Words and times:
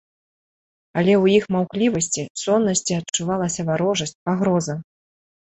Але 1.01 1.13
ў 1.17 1.25
іх 1.39 1.45
маўклівасці, 1.55 2.23
соннасці 2.45 2.93
адчувалася 3.01 3.61
варожасць, 3.71 4.17
пагроза. 4.25 4.75